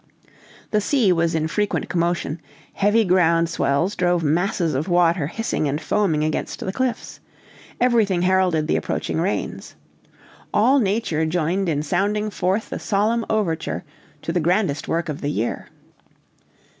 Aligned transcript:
The 0.71 0.81
sea 0.81 1.11
was 1.11 1.35
in 1.35 1.47
frequent 1.47 1.87
commotion; 1.87 2.41
heavy 2.73 3.05
ground 3.05 3.49
swells 3.49 3.95
drove 3.95 4.23
masses 4.23 4.73
of 4.73 4.87
water 4.87 5.27
hissing 5.27 5.67
and 5.67 5.79
foaming 5.79 6.23
against 6.23 6.59
the 6.61 6.73
cliffs. 6.73 7.19
Everything 7.79 8.23
heralded 8.23 8.65
the 8.65 8.77
approaching 8.77 9.21
rains. 9.21 9.75
All 10.55 10.79
nature 10.79 11.23
joined 11.27 11.69
in 11.69 11.83
sounding 11.83 12.31
forth 12.31 12.71
the 12.71 12.79
solemn 12.79 13.27
overture 13.29 13.83
to 14.23 14.31
the 14.33 14.39
grandest 14.39 14.87
work 14.87 15.07
of 15.07 15.21
the 15.21 15.29
year. 15.29 15.67